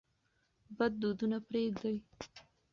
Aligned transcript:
بد 0.77 0.93
دودونه 1.01 1.37
پرېږدئ. 1.47 1.97